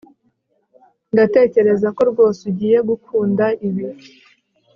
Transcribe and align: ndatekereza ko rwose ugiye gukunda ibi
ndatekereza 1.13 1.87
ko 1.95 2.01
rwose 2.11 2.39
ugiye 2.51 2.77
gukunda 2.89 3.45
ibi 3.67 3.85